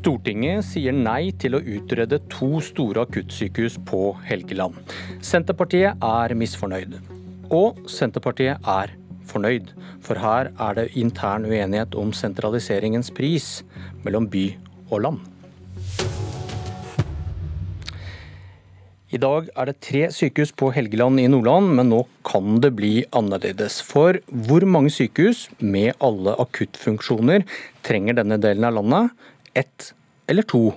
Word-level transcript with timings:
Stortinget 0.00 0.64
sier 0.64 0.94
nei 0.96 1.30
til 1.36 1.58
å 1.58 1.60
utrede 1.60 2.20
to 2.32 2.60
store 2.64 3.02
akuttsykehus 3.04 3.76
på 3.88 4.14
Helgeland. 4.24 4.78
Senterpartiet 5.20 6.00
er 6.00 6.34
misfornøyd. 6.38 6.96
Og 7.52 7.82
Senterpartiet 7.90 8.64
er 8.64 8.94
fornøyd, 9.28 9.74
for 10.00 10.18
her 10.18 10.48
er 10.56 10.78
det 10.78 10.86
intern 10.98 11.44
uenighet 11.50 11.94
om 12.00 12.14
sentraliseringens 12.16 13.12
pris 13.14 13.50
mellom 14.06 14.30
by 14.30 14.46
og 14.88 15.04
land. 15.04 15.20
I 19.10 19.18
dag 19.18 19.48
er 19.58 19.66
det 19.66 19.80
tre 19.82 20.04
sykehus 20.14 20.52
på 20.54 20.68
Helgeland 20.70 21.18
i 21.18 21.26
Nordland, 21.26 21.72
men 21.74 21.88
nå 21.90 22.04
kan 22.22 22.60
det 22.62 22.68
bli 22.78 22.92
annerledes. 23.10 23.80
For 23.82 24.20
hvor 24.30 24.62
mange 24.70 24.92
sykehus 24.94 25.48
med 25.58 25.96
alle 25.98 26.36
akuttfunksjoner 26.38 27.42
trenger 27.82 28.20
denne 28.20 28.38
delen 28.38 28.68
av 28.68 28.76
landet? 28.78 29.10
ett 29.58 29.88
eller 30.30 30.46
to. 30.46 30.76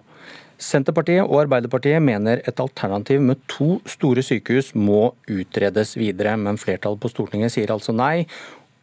Senterpartiet 0.58 1.28
og 1.28 1.44
Arbeiderpartiet 1.44 2.02
mener 2.02 2.42
et 2.48 2.58
alternativ 2.64 3.22
med 3.22 3.38
to 3.52 3.78
store 3.86 4.24
sykehus 4.26 4.72
må 4.74 5.12
utredes 5.30 5.94
videre, 5.94 6.34
men 6.34 6.58
flertallet 6.58 7.04
på 7.04 7.14
Stortinget 7.14 7.54
sier 7.54 7.70
altså 7.70 7.94
nei, 7.94 8.26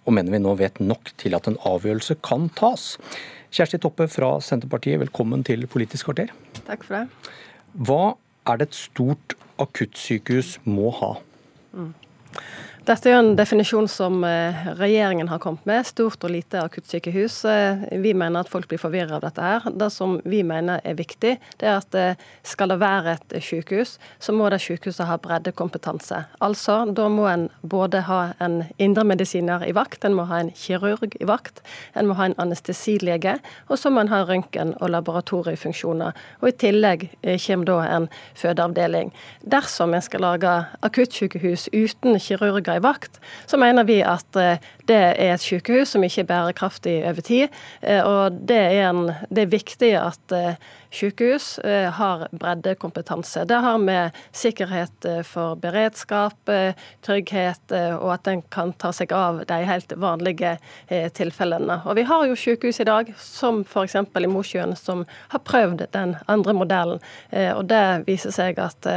og 0.07 0.15
mener 0.15 0.37
vi 0.37 0.45
nå 0.47 0.55
vet 0.63 0.79
nok 0.79 1.11
til 1.19 1.35
at 1.35 1.51
en 1.51 1.59
avgjørelse 1.67 2.21
kan 2.23 2.47
tas. 2.55 2.93
Kjersti 3.51 3.83
Toppe 3.83 4.07
fra 4.07 4.37
Senterpartiet, 4.39 5.03
velkommen 5.03 5.43
til 5.43 5.67
Politisk 5.67 6.13
kvarter. 6.13 6.31
Takk 6.71 6.87
for 6.87 7.01
det. 7.01 7.33
Hva 7.75 8.03
er 8.47 8.57
det 8.57 8.69
et 8.69 8.75
stort 8.75 9.37
akuttsykehus 9.61 10.59
må 10.65 10.91
ha? 11.01 11.13
Mm. 11.73 11.95
Dette 12.91 13.07
er 13.07 13.13
jo 13.13 13.19
en 13.23 13.37
definisjon 13.39 13.87
som 13.87 14.25
eh, 14.27 14.65
regjeringen 14.75 15.29
har 15.31 15.39
kommet 15.39 15.63
med. 15.69 15.87
Stort 15.87 16.25
og 16.27 16.33
lite 16.35 16.59
akuttsykehus. 16.59 17.37
Eh, 17.47 17.83
vi 18.03 18.11
mener 18.19 18.43
at 18.43 18.49
folk 18.51 18.67
blir 18.67 18.81
forvirra 18.83 19.21
av 19.21 19.23
dette 19.23 19.45
her. 19.45 19.69
Det 19.79 19.87
som 19.95 20.17
vi 20.27 20.41
mener 20.43 20.83
er 20.83 20.97
viktig, 20.99 21.37
det 21.61 21.69
er 21.69 21.77
at 21.77 21.95
eh, 21.95 22.25
skal 22.43 22.73
det 22.73 22.81
være 22.83 23.13
et 23.13 23.37
sykehus, 23.47 23.93
så 24.19 24.35
må 24.35 24.49
det 24.51 24.59
sykehuset 24.65 25.07
ha 25.07 25.19
breddekompetanse. 25.23 26.19
Altså, 26.43 26.81
da 26.91 27.07
må 27.07 27.29
en 27.31 27.45
både 27.63 28.01
ha 28.09 28.19
en 28.43 28.65
indremedisiner 28.83 29.69
i 29.69 29.77
vakt, 29.79 30.03
en 30.03 30.19
må 30.19 30.27
ha 30.27 30.43
en 30.43 30.51
kirurg 30.59 31.15
i 31.21 31.31
vakt, 31.31 31.63
en 31.95 32.11
må 32.11 32.19
ha 32.19 32.27
en 32.27 32.37
anestesilege, 32.43 33.37
og 33.71 33.79
så 33.79 33.95
må 33.95 34.03
en 34.03 34.11
ha 34.11 34.25
røntgen- 34.27 34.75
og 34.81 34.91
laboratoriefunksjoner. 34.97 36.19
Og 36.43 36.51
i 36.51 36.59
tillegg 36.67 37.07
kommer 37.47 37.71
da 37.71 37.79
en 38.01 38.11
fødeavdeling. 38.35 39.15
Dersom 39.47 39.95
en 39.95 40.03
skal 40.03 40.27
lage 40.27 40.59
akuttsykehus 40.91 41.71
uten 41.71 42.19
kirurger 42.19 42.80
i 42.80 42.80
vakt, 42.83 43.21
så 43.47 43.59
mener 43.61 43.87
vi 43.89 44.01
at 44.07 44.37
eh, 44.37 44.61
det 44.89 44.99
er 44.99 45.35
et 45.35 45.43
sykehus 45.43 45.95
som 45.95 46.05
ikke 46.05 46.25
er 46.25 46.29
bærekraftig 46.29 46.97
over 47.09 47.25
tid. 47.25 47.57
Eh, 47.83 48.03
og 48.07 48.41
det 48.49 48.59
er, 48.59 48.91
en, 48.91 49.11
det 49.31 49.45
er 49.45 49.55
viktig 49.55 49.91
at 50.01 50.35
eh, 50.37 50.61
sykehus 50.91 51.61
har 51.95 52.25
breddekompetanse. 52.35 53.45
Det 53.47 53.59
har 53.63 53.77
med 53.79 54.17
sikkerhet 54.35 55.07
for 55.23 55.55
beredskap, 55.63 56.51
trygghet, 57.07 57.63
og 57.71 58.09
at 58.17 58.27
en 58.27 58.43
kan 58.51 58.73
ta 58.75 58.91
seg 58.91 59.15
av 59.15 59.39
de 59.47 59.59
helt 59.69 59.95
vanlige 60.03 60.57
tilfellene. 61.15 61.77
Og 61.87 61.95
vi 61.95 62.03
har 62.09 62.25
jo 62.27 62.35
sykehus 62.35 62.83
i 62.83 62.89
dag, 62.89 63.13
som 63.23 63.63
f.eks. 63.63 63.95
i 63.95 64.33
Mosjøen, 64.35 64.75
som 64.75 65.05
har 65.31 65.45
prøvd 65.47 65.87
den 65.95 66.17
andre 66.27 66.57
modellen. 66.59 66.99
Og 67.55 67.63
det 67.71 67.85
viser 68.11 68.35
seg 68.35 68.59
at 68.59 68.91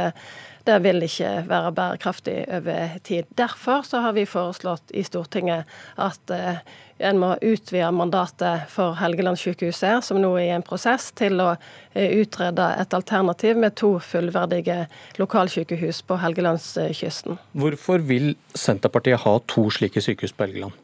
det 0.64 0.78
vil 0.84 1.04
ikke 1.04 1.30
være 1.48 1.72
bærekraftig 1.76 2.36
over 2.48 2.96
tid. 3.04 3.28
Derfor 3.38 3.84
så 3.84 4.00
har 4.04 4.16
vi 4.16 4.24
foreslått 4.28 4.94
i 4.96 5.02
Stortinget 5.04 5.68
at 6.00 6.32
eh, 6.32 6.62
en 6.98 7.18
må 7.18 7.32
utvide 7.42 7.90
mandatet 7.92 8.68
for 8.72 8.94
Helgelandssykehuset, 9.00 10.04
som 10.06 10.20
nå 10.22 10.30
er 10.38 10.46
i 10.46 10.54
en 10.54 10.64
prosess, 10.66 11.10
til 11.18 11.42
å 11.42 11.50
eh, 11.54 12.14
utrede 12.20 12.68
et 12.80 12.94
alternativ 12.96 13.58
med 13.60 13.76
to 13.80 13.96
fullverdige 13.98 14.84
lokalsykehus 15.20 16.04
på 16.08 16.20
Helgelandskysten. 16.22 17.40
Hvorfor 17.52 18.06
vil 18.06 18.32
Senterpartiet 18.54 19.24
ha 19.26 19.36
to 19.50 19.68
slike 19.74 20.04
sykehus 20.04 20.32
på 20.32 20.48
Helgeland? 20.48 20.83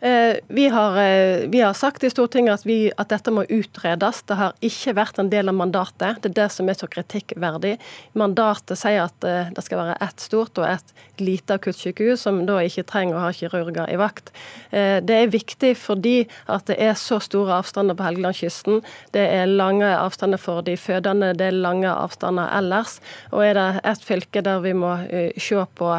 Eh, 0.00 0.36
vi 0.46 0.68
har, 0.68 0.98
eh, 0.98 1.48
vi 1.48 1.60
har, 1.60 1.72
sagt 1.72 2.04
i 2.04 2.10
Stortinget 2.10 2.54
at, 2.54 2.66
vi, 2.66 2.90
at, 2.96 3.08
dette 3.08 3.32
må 3.32 3.46
utredes. 3.48 4.20
Det 4.28 4.36
har 4.36 4.52
ikke 4.60 4.92
vært 4.98 5.20
en 5.22 5.30
del 5.32 5.48
av 5.48 5.56
mandatet. 5.56 6.20
Det 6.20 6.30
er 6.30 6.36
det 6.42 6.48
som 6.52 6.68
er 6.68 6.76
så 6.76 6.88
kritikkverdig. 6.92 7.78
Mandatet 8.12 8.76
sier 8.76 9.06
at 9.06 9.24
eh, 9.24 9.48
det 9.56 9.64
skal 9.64 9.80
være 9.80 9.96
ett 10.04 10.20
stort 10.20 10.60
og 10.60 10.68
ett 10.68 10.92
lite 11.16 11.56
akuttsykehus, 11.56 12.26
som 12.26 12.42
da 12.44 12.58
ikke 12.60 12.84
trenger 12.84 13.16
å 13.16 13.24
ha 13.24 13.32
kirurger 13.32 13.88
i 13.88 13.96
vakt. 13.96 14.28
Det 14.68 15.14
er 15.16 15.30
viktig 15.32 15.70
fordi 15.80 16.26
at 16.52 16.66
det 16.68 16.76
er 16.82 16.92
så 17.00 17.16
store 17.24 17.56
avstander 17.62 17.96
på 17.96 18.04
Helgelandskysten. 18.04 18.82
Det 19.16 19.22
er 19.32 19.48
lange 19.48 19.88
avstander 19.96 20.40
for 20.40 20.60
de 20.66 20.74
fødende, 20.76 21.32
det 21.38 21.48
er 21.48 21.56
lange 21.56 21.88
avstander 21.88 22.52
ellers. 22.58 22.98
Og 23.32 23.46
er 23.46 23.56
det 23.56 23.66
et 23.88 24.04
fylke 24.04 24.44
der 24.44 24.60
vi 24.66 24.74
må 24.76 24.92
se 25.40 25.64
på 25.80 25.94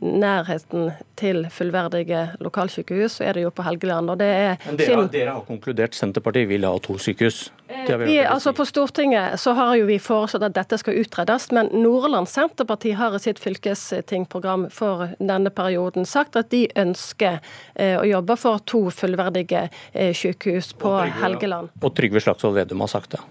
nærheten 0.00 0.90
til 1.16 1.46
fullverdige 1.50 2.28
lokalsykehus, 2.40 3.18
så 3.18 3.24
er 3.28 3.36
det 3.36 3.44
jo 3.44 3.50
på 3.54 3.64
Helgeland. 3.66 4.10
og 4.10 4.18
det 4.18 4.26
er... 4.26 4.56
Men 4.66 4.78
dere, 4.80 5.08
dere 5.12 5.34
har 5.36 5.44
konkludert, 5.46 5.94
Senterpartiet 5.94 6.48
vil 6.48 6.64
ha 6.66 6.72
to 6.82 6.96
sykehus? 6.98 7.50
Eh, 7.68 7.98
vi, 7.98 8.18
altså 8.18 8.52
På 8.52 8.64
Stortinget 8.64 9.40
så 9.40 9.52
har 9.56 9.74
jo 9.76 9.86
vi 9.88 9.98
foreslått 10.02 10.44
at 10.48 10.56
dette 10.56 10.78
skal 10.80 10.98
utredes, 11.00 11.50
men 11.52 11.70
Nordland 11.72 12.28
Senterparti 12.28 12.94
har 12.98 13.16
i 13.16 13.22
sitt 13.22 13.40
fylkestingprogram 13.42 14.68
for 14.70 15.12
denne 15.18 15.50
perioden 15.50 16.08
sagt 16.08 16.36
at 16.36 16.50
de 16.52 16.66
ønsker 16.76 17.38
eh, 17.74 17.96
å 18.00 18.04
jobbe 18.08 18.36
for 18.40 18.64
to 18.68 18.86
fullverdige 18.90 19.68
eh, 19.92 20.12
sykehus 20.16 20.72
på 20.78 20.96
Helgeland. 21.22 21.72
Og 21.82 21.94
Trygve 21.96 22.20
Slagsvold 22.20 22.60
Vedum 22.60 22.84
har 22.84 22.92
sagt 22.92 23.16
det? 23.16 23.22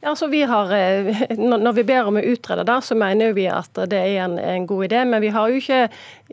Ja, 0.00 0.12
altså 0.12 0.26
vi 0.26 0.42
har, 0.42 0.72
eh, 0.72 1.36
Når 1.36 1.72
vi 1.72 1.82
ber 1.82 2.06
om 2.06 2.16
å 2.16 2.22
utrede 2.22 2.62
det, 2.64 2.76
så 2.86 2.94
mener 2.94 3.32
vi 3.34 3.48
at 3.50 3.74
det 3.90 3.98
er 3.98 4.20
en, 4.28 4.36
en, 4.38 4.66
god 4.66 4.84
idé. 4.86 5.00
Men 5.04 5.20
vi 5.24 5.32
har 5.34 5.50
jo 5.50 5.58
ikke, 5.58 5.88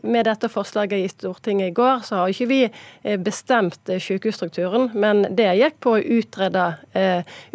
med 0.06 0.28
dette 0.28 0.48
forslaget 0.48 1.02
i 1.02 1.08
Stortinget 1.10 1.72
i 1.72 1.74
går, 1.74 2.04
så 2.06 2.20
har 2.20 2.30
ikke 2.30 2.46
vi 2.46 2.60
eh, 2.68 3.18
bestemt 3.18 3.90
eh, 3.90 3.98
sykehusstrukturen. 3.98 4.92
Men 4.94 5.24
det 5.34 5.48
gikk 5.58 5.80
på 5.82 5.96
å 5.96 6.04
utrede, 6.18 6.68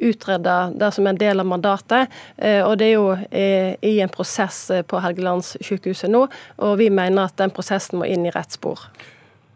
utrede 0.03 0.57
det 0.75 0.91
som 0.97 1.07
en 1.07 1.21
del 1.21 1.39
av 1.39 1.47
mandatet. 1.47 2.11
Og 2.41 2.75
det 2.79 2.89
er 2.89 2.93
jo 2.93 3.15
i 3.31 3.93
en 4.03 4.11
prosess 4.11 4.59
på 4.87 4.99
Helgelandssykehuset 5.01 6.11
nå, 6.11 6.25
og 6.59 6.77
vi 6.81 6.89
mener 6.91 7.29
at 7.29 7.39
den 7.39 7.53
prosessen 7.55 8.01
må 8.01 8.09
inn 8.09 8.27
i 8.27 8.35
rett 8.35 8.57
spor. 8.57 8.89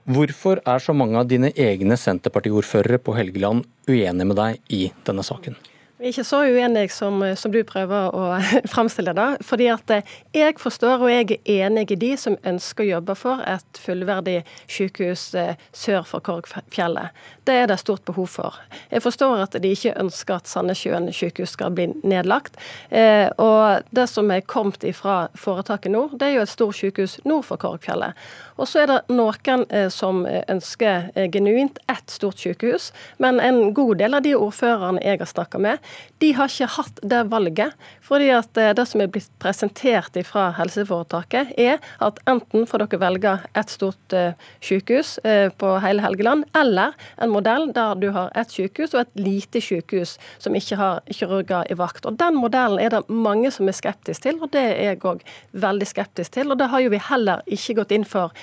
Hvorfor 0.05 0.61
er 0.63 0.81
så 0.83 0.95
mange 0.95 1.19
av 1.19 1.29
dine 1.29 1.51
egne 1.51 1.97
Senterpartiordførere 1.99 3.01
på 3.01 3.15
Helgeland 3.17 3.65
uenige 3.89 4.27
med 4.27 4.37
deg 4.39 4.75
i 4.75 4.83
denne 5.07 5.25
saken? 5.25 5.57
Ikke 6.05 6.21
så 6.21 6.43
uenig 6.45 6.91
som, 6.93 7.17
som, 7.33 7.49
du 7.49 7.63
prøver 7.65 8.13
å 8.13 8.25
framstille 8.73 9.13
det. 9.17 9.29
fordi 9.41 9.69
at 9.73 9.89
eh, 9.89 10.11
jeg 10.35 10.59
forstår 10.61 11.01
og 11.01 11.09
jeg 11.09 11.39
er 11.39 11.65
enig 11.65 11.87
i 11.95 11.97
de 11.97 12.11
som 12.19 12.35
ønsker 12.45 12.85
å 12.85 12.91
jobbe 12.91 13.15
for 13.17 13.41
et 13.49 13.79
fullverdig 13.81 14.35
sykehus 14.69 15.23
eh, 15.33 15.55
sør 15.73 16.05
for 16.05 16.21
Korgfjellet. 16.21 17.09
Det 17.45 17.55
er 17.57 17.71
det 17.71 17.79
stort 17.81 18.05
behov 18.05 18.29
for. 18.35 18.59
Jeg 18.91 19.01
forstår 19.01 19.47
at 19.47 19.57
de 19.61 19.71
ikke 19.73 19.95
ønsker 19.97 20.37
at 20.37 20.51
Sandnessjøen 20.51 21.09
sykehus 21.09 21.55
skal 21.57 21.73
bli 21.73 21.87
nedlagt. 22.03 22.59
Eh, 22.93 23.25
og 23.41 23.89
det 23.89 24.05
som 24.11 24.29
er 24.29 24.45
kommet 24.45 24.85
ifra 24.85 25.31
foretaket 25.33 25.93
nå, 25.95 26.11
det 26.13 26.29
er 26.29 26.37
jo 26.37 26.45
et 26.45 26.53
stort 26.53 26.77
sykehus 26.77 27.17
nord 27.25 27.47
for 27.49 27.61
Korgfjellet. 27.61 28.13
Og 28.55 28.69
så 28.69 28.83
er 28.83 28.91
det 28.91 28.99
noen 29.11 29.65
som 29.91 30.23
ønsker 30.25 31.09
genuint 31.33 31.79
ett 31.91 32.11
stort 32.11 32.39
sykehus, 32.39 32.91
men 33.19 33.39
en 33.43 33.73
god 33.75 33.99
del 33.99 34.15
av 34.17 34.23
de 34.25 34.35
ordførerne 34.37 35.03
jeg 35.03 35.19
har 35.21 35.29
snakka 35.29 35.59
med, 35.61 35.89
de 36.23 36.31
har 36.37 36.51
ikke 36.51 36.71
hatt 36.77 37.01
det 37.03 37.23
valget. 37.31 37.73
fordi 38.05 38.29
at 38.29 38.57
eh, 38.61 38.73
det 38.77 38.85
som 38.85 39.01
er 39.01 39.09
blitt 39.09 39.31
presentert 39.41 40.13
fra 40.27 40.51
helseforetaket, 40.59 41.55
er 41.57 41.79
at 42.05 42.19
enten 42.29 42.67
får 42.69 42.83
dere 42.83 42.99
velge 43.01 43.31
et 43.57 43.71
stort 43.73 44.13
eh, 44.13 44.37
sykehus 44.61 45.17
eh, 45.25 45.49
på 45.49 45.71
hele 45.81 46.03
Helgeland, 46.03 46.45
eller 46.55 46.93
en 47.17 47.33
modell 47.33 47.71
der 47.73 47.95
du 47.97 48.11
har 48.13 48.29
et 48.37 48.51
sykehus 48.53 48.93
og 48.93 49.01
et 49.01 49.23
lite 49.25 49.61
sykehus 49.61 50.19
som 50.37 50.55
ikke 50.55 50.77
har 50.77 51.01
kirurger 51.09 51.65
i 51.71 51.77
vakt. 51.79 52.05
Og 52.05 52.19
Den 52.21 52.37
modellen 52.37 52.79
er 52.79 52.93
det 52.93 53.09
mange 53.09 53.51
som 53.51 53.67
er 53.67 53.77
skeptisk 53.77 54.27
til, 54.27 54.37
og 54.41 54.53
det 54.53 54.61
er 54.61 54.93
jeg 54.93 55.01
òg 55.01 55.25
veldig 55.51 55.89
skeptisk 55.89 56.37
til. 56.37 56.53
Og 56.53 56.59
det 56.61 56.69
har 56.69 56.85
jo 56.85 56.93
vi 56.93 57.01
heller 57.09 57.41
ikke 57.49 57.79
gått 57.81 57.95
inn 57.95 58.05
for 58.05 58.35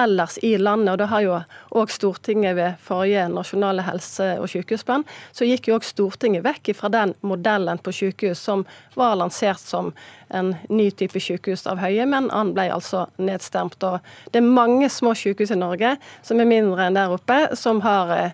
ellers 0.00 0.38
i 0.42 0.58
landet. 0.58 0.92
og 0.92 0.98
Det 0.98 1.06
har 1.06 1.22
jo 1.24 1.38
òg 1.74 1.90
Stortinget 1.90 2.56
ved 2.56 2.80
forrige 2.82 3.28
nasjonale 3.28 3.82
helse- 3.82 4.38
og 4.40 4.48
sykehusplan. 4.48 5.04
Så 5.32 5.46
gikk 5.48 5.68
jo 5.68 5.78
òg 5.78 5.86
Stortinget 5.86 6.44
vekk 6.44 6.74
fra 6.76 6.88
den 6.88 7.14
modellen 7.22 7.78
på 7.78 7.92
sykehus 7.92 8.38
som 8.38 8.66
var 8.94 9.16
lansert 9.16 9.62
som 9.62 9.92
en 10.34 10.54
ny 10.68 10.90
type 10.90 11.20
sykehus 11.20 11.66
av 11.70 11.78
Høie, 11.78 12.06
men 12.06 12.30
han 12.30 12.52
ble 12.56 12.68
altså 12.74 13.06
nedstemt. 13.22 13.78
Og 13.86 14.00
det 14.32 14.40
er 14.40 14.48
mange 14.48 14.88
små 14.90 15.14
sykehus 15.14 15.54
i 15.54 15.60
Norge 15.60 15.96
som 16.22 16.40
er 16.40 16.50
mindre 16.50 16.88
enn 16.88 16.98
der 16.98 17.14
oppe, 17.14 17.56
som 17.58 17.82
har 17.84 18.32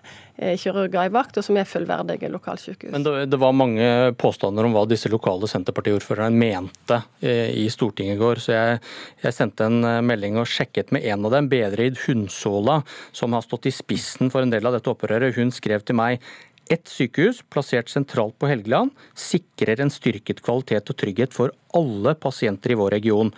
kirurger 0.57 1.05
i 1.05 1.11
vakt, 1.13 1.37
og 1.37 1.45
som 1.45 1.57
er 1.59 1.67
fullverdige 1.69 2.29
lokalsykehus. 2.31 2.91
Men 2.95 3.05
det, 3.05 3.13
det 3.29 3.39
var 3.41 3.53
mange 3.53 3.85
påstander 4.17 4.65
om 4.65 4.73
hva 4.73 4.87
disse 4.89 5.11
lokale 5.11 5.49
Senterpartiordførerne 5.49 6.33
mente 6.33 6.97
i 7.21 7.67
Stortinget 7.69 8.17
i 8.17 8.21
går, 8.21 8.41
så 8.41 8.55
jeg, 8.55 8.79
jeg, 9.21 9.35
sendte 9.37 9.67
en 9.69 9.85
melding 10.07 10.39
og 10.41 10.49
sjekket 10.49 10.93
med 10.95 11.05
en 11.11 11.29
av 11.29 11.35
dem, 11.35 11.50
Bedrid 11.51 11.99
Hundsåla, 12.05 12.81
som 13.11 13.35
har 13.35 13.43
stått 13.45 13.67
i 13.69 13.75
spissen 13.75 14.31
for 14.31 14.45
en 14.45 14.53
del 14.53 14.65
av 14.67 14.77
dette 14.77 14.91
opprøret. 14.91 15.35
Hun 15.35 15.53
skrev 15.53 15.83
til 15.85 15.99
meg 15.99 16.23
ett 16.71 16.87
sykehus 16.87 17.41
plassert 17.51 17.89
sentralt 17.91 18.37
på 18.39 18.47
Helgeland 18.47 18.93
sikrer 19.17 19.81
en 19.81 19.91
styrket 19.91 20.39
kvalitet 20.45 20.91
og 20.93 20.97
trygghet 21.01 21.35
for 21.35 21.51
alle 21.75 22.13
pasienter 22.15 22.71
i 22.71 22.77
vår 22.79 22.95
region. 22.95 23.31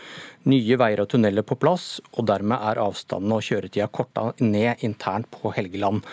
Nye 0.49 0.77
veier 0.77 1.01
og 1.01 1.09
tunneler 1.13 1.45
på 1.47 1.57
plass, 1.57 1.97
og 2.13 2.27
dermed 2.29 2.61
er 2.61 2.81
avstandene 2.83 3.39
og 3.39 3.47
kjøretida 3.47 3.89
korta 3.89 4.29
ned 4.43 4.83
internt 4.85 5.31
på 5.33 5.53
Helgeland. 5.55 6.03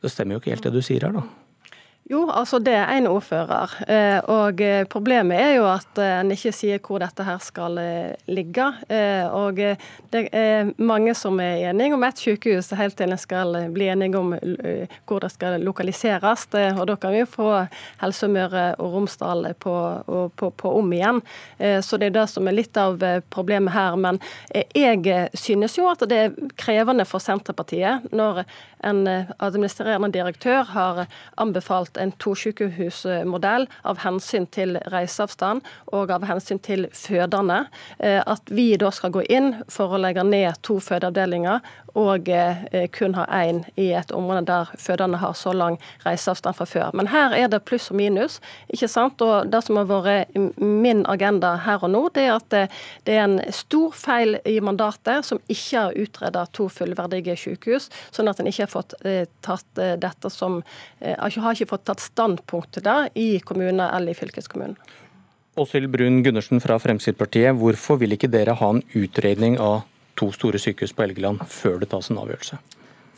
Det 0.00 0.10
stemmer 0.10 0.36
jo 0.36 0.42
ikke 0.42 0.56
helt 0.56 0.66
det 0.66 0.74
du 0.74 0.82
sier 0.82 1.06
her, 1.06 1.20
da. 1.20 1.39
Jo, 2.10 2.24
altså 2.34 2.58
det 2.58 2.72
er 2.74 2.88
en 2.90 3.06
ordfører. 3.06 3.70
Eh, 3.86 4.16
og 4.34 4.60
eh, 4.66 4.82
problemet 4.90 5.38
er 5.38 5.52
jo 5.60 5.66
at 5.70 5.98
eh, 6.02 6.16
en 6.18 6.32
ikke 6.34 6.50
sier 6.50 6.80
hvor 6.82 6.98
dette 6.98 7.22
her 7.22 7.38
skal 7.38 7.78
ligge. 8.26 8.66
Og 9.30 9.60
det 10.10 10.22
er 10.34 10.72
mange 10.82 11.14
som 11.14 11.38
er 11.42 11.68
enige 11.70 11.94
om 11.94 12.02
ett 12.02 12.18
sykehus, 12.18 12.72
helt 12.74 12.96
til 12.98 13.12
en 13.14 13.20
skal 13.20 13.54
bli 13.70 13.86
enige 13.92 14.18
om 14.18 14.32
hvor 15.06 15.22
det 15.22 15.30
skal 15.30 15.60
lokaliseres. 15.62 16.48
Og 16.50 16.82
da 16.90 16.96
kan 16.98 17.14
vi 17.14 17.22
jo 17.22 17.28
få 17.30 17.48
Helse 18.02 18.28
Møre 18.30 18.64
og 18.82 18.96
Romsdal 18.96 19.52
på, 19.62 19.74
på, 20.34 20.50
på, 20.50 20.72
om 20.80 20.92
igjen. 20.92 21.22
Så 21.58 21.98
det 22.00 22.10
er 22.10 22.16
det 22.18 22.26
som 22.32 22.48
er 22.50 22.58
litt 22.58 22.80
av 22.80 22.98
problemet 23.30 23.74
her. 23.74 23.98
Men 24.00 24.18
jeg 24.74 25.30
synes 25.38 25.78
jo 25.78 25.86
at 25.92 26.02
det 26.10 26.20
er 26.24 26.52
krevende 26.58 27.06
for 27.06 27.22
Senterpartiet 27.22 28.10
når 28.10 28.42
en 28.86 29.04
administrerende 29.38 30.10
direktør 30.14 30.64
har 30.74 31.04
anbefalt 31.40 31.99
en 32.00 32.12
tosykehusmodell 32.22 33.66
av 33.88 34.00
hensyn 34.04 34.46
til 34.52 34.78
reiseavstand 34.92 35.66
og 35.96 36.12
av 36.14 36.26
hensyn 36.28 36.60
til 36.64 36.88
fødende. 36.96 37.64
Eh, 37.98 38.20
at 38.20 38.50
vi 38.50 38.72
da 38.80 38.90
skal 38.94 39.14
gå 39.14 39.24
inn 39.28 39.52
for 39.70 39.94
å 39.94 40.00
legge 40.00 40.24
ned 40.26 40.60
to 40.66 40.78
fødeavdelinger 40.82 41.60
og 41.98 42.28
eh, 42.28 42.86
kun 42.94 43.14
ha 43.18 43.24
én 43.34 43.62
i 43.80 43.90
et 43.96 44.12
område 44.14 44.46
der 44.48 44.70
fødende 44.78 45.18
har 45.18 45.34
så 45.38 45.52
lang 45.56 45.78
reiseavstand 46.04 46.56
fra 46.58 46.66
før. 46.68 46.90
Men 46.94 47.10
her 47.10 47.34
er 47.36 47.48
det 47.50 47.62
pluss 47.64 47.90
og 47.90 47.98
minus. 48.00 48.40
ikke 48.68 48.88
sant? 48.88 49.20
Og 49.20 49.50
Det 49.50 49.62
som 49.64 49.76
har 49.76 49.88
vært 49.90 50.36
min 50.60 51.04
agenda 51.06 51.56
her 51.64 51.82
og 51.82 51.90
nå, 51.90 52.02
det 52.14 52.26
er 52.28 52.36
at 52.36 52.52
eh, 52.52 52.78
det 53.04 53.16
er 53.16 53.24
en 53.24 53.40
stor 53.52 53.92
feil 53.96 54.38
i 54.44 54.60
mandatet 54.60 55.26
som 55.26 55.40
ikke 55.48 55.78
har 55.78 55.98
utredet 55.98 56.46
to 56.52 56.68
fullverdige 56.68 57.36
sykehus, 57.36 57.90
sånn 58.10 58.28
at 58.28 58.40
en 58.40 58.46
ikke 58.46 58.66
har 58.66 58.72
fått 58.72 58.94
tatt 59.42 59.80
dette 60.00 60.30
som 60.30 60.60
har 61.00 61.30
ikke 61.30 61.70
fått 61.70 61.86
tatt 61.88 62.02
standpunkt 62.02 62.72
til 62.74 62.84
det 62.84 62.98
i 63.18 63.38
kommune 63.44 63.86
eller 63.94 64.12
i 64.12 64.18
fylkeskommunen. 64.18 64.76
Åshild 65.60 65.90
Brun 65.90 66.22
Gundersen 66.22 66.60
fra 66.62 66.78
Fremskrittspartiet, 66.78 67.56
hvorfor 67.58 67.98
vil 68.00 68.14
ikke 68.14 68.30
dere 68.30 68.54
ha 68.56 68.68
en 68.70 68.84
utredning 68.96 69.58
av 69.60 69.82
to 70.20 70.30
store 70.36 70.60
sykehus 70.60 70.94
på 70.94 71.06
Helgeland 71.08 71.42
før 71.48 71.80
det 71.80 71.90
tas 71.94 72.12
en 72.12 72.20
avgjørelse? 72.20 72.60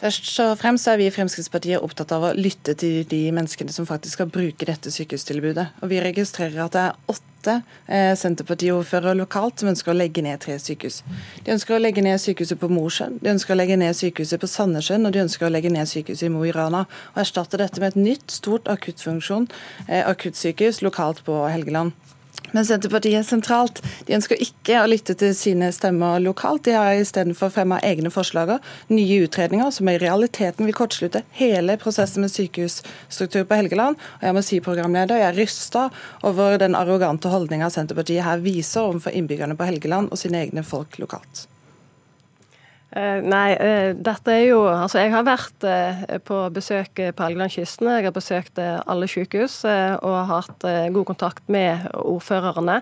Først 0.03 0.41
og 0.43 0.57
fremst 0.59 0.89
er 0.91 0.97
vi 0.99 1.05
i 1.07 1.13
Fremskrittspartiet 1.15 1.79
opptatt 1.79 2.11
av 2.17 2.25
å 2.27 2.31
lytte 2.35 2.73
til 2.75 3.05
de 3.07 3.21
menneskene 3.31 3.71
som 3.71 3.87
faktisk 3.87 4.17
skal 4.17 4.33
bruke 4.35 4.67
dette 4.67 4.91
sykehustilbudet. 4.91 5.69
Og 5.79 5.93
Vi 5.93 6.01
registrerer 6.03 6.59
at 6.65 6.75
det 6.75 6.83
er 6.89 7.13
åtte 7.13 7.55
eh, 7.87 8.11
Senterpartiordførere 8.19 9.15
lokalt 9.21 9.63
som 9.63 9.71
ønsker 9.71 9.93
å 9.93 9.95
legge 9.95 10.25
ned 10.27 10.43
tre 10.43 10.57
sykehus. 10.59 11.05
De 11.47 11.55
ønsker 11.55 11.77
å 11.77 11.79
legge 11.79 12.03
ned 12.03 12.19
sykehuset 12.19 12.59
på 12.59 12.73
Mosjøen, 12.73 13.21
de 13.23 13.31
ønsker 13.31 13.55
å 13.55 13.61
legge 13.61 13.79
ned 13.79 13.95
sykehuset 13.95 14.43
på 14.43 14.51
Sandnessjøen 14.51 15.07
og 15.07 15.15
de 15.15 15.23
ønsker 15.23 15.47
å 15.47 15.55
legge 15.55 15.71
ned 15.71 15.87
sykehuset 15.87 16.27
i 16.27 16.35
Mo 16.35 16.43
i 16.51 16.55
Rana. 16.57 16.83
Og 17.15 17.23
erstatte 17.23 17.63
dette 17.63 17.79
med 17.79 17.95
et 17.95 18.03
nytt, 18.03 18.27
stort 18.35 18.67
akuttfunksjon, 18.75 19.47
eh, 19.87 20.03
akuttsykehus 20.03 20.83
lokalt 20.83 21.23
på 21.29 21.45
Helgeland. 21.47 21.95
Men 22.53 22.67
Senterpartiet 22.69 23.27
sentralt 23.27 23.81
de 24.07 24.17
ønsker 24.17 24.41
ikke 24.45 24.81
å 24.83 24.89
lytte 24.91 25.17
til 25.19 25.33
sine 25.37 25.71
stemmer 25.75 26.21
lokalt. 26.23 26.65
De 26.67 26.77
har 26.77 26.97
istedenfor 27.01 27.53
fremma 27.55 27.81
egne 27.85 28.13
forslag, 28.13 28.59
nye 28.93 29.23
utredninger, 29.27 29.71
som 29.73 29.89
i 29.89 29.99
realiteten 30.01 30.69
vil 30.69 30.77
kortslutte 30.77 31.25
hele 31.39 31.79
prosessen 31.81 32.25
med 32.25 32.33
sykehusstruktur 32.35 33.47
på 33.49 33.61
Helgeland. 33.63 34.01
Og 34.21 34.29
jeg 34.29 34.37
må 34.37 34.45
si, 34.45 34.61
programleder, 34.65 35.23
jeg 35.23 35.31
er 35.31 35.41
rysta 35.41 35.87
over 36.29 36.59
den 36.61 36.77
arrogante 36.79 37.33
holdninga 37.33 37.71
Senterpartiet 37.73 38.27
her 38.27 38.45
viser 38.45 38.85
overfor 38.85 39.17
innbyggerne 39.17 39.57
på 39.57 39.69
Helgeland 39.71 40.13
og 40.13 40.21
sine 40.21 40.45
egne 40.45 40.67
folk 40.67 41.01
lokalt. 41.03 41.47
Eh, 42.93 43.23
nei, 43.25 43.55
eh, 43.57 43.95
dette 43.97 44.35
er 44.35 44.43
jo 44.51 44.59
Altså, 44.69 45.01
jeg 45.01 45.13
har 45.15 45.25
vært 45.25 45.65
eh, 45.65 46.19
på 46.27 46.39
besøk 46.53 47.01
på 47.17 47.25
Helgelandskysten. 47.25 47.89
Jeg 47.89 48.05
har 48.05 48.13
besøkt 48.15 48.59
alle 48.61 49.07
sykehus 49.09 49.63
og 49.65 50.17
hatt 50.29 50.65
god 50.93 51.07
kontakt 51.07 51.49
med 51.53 51.87
ordførerne. 51.99 52.81